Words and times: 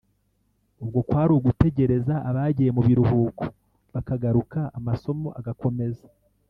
ubwo 0.83 0.99
kwari 1.07 1.31
ugutegereza 1.37 2.13
abagiye 2.29 2.69
mu 2.75 2.81
biruhuko 2.87 3.43
bakagaruka 3.93 4.59
amasomo 4.77 5.27
agakomeza 5.39 6.05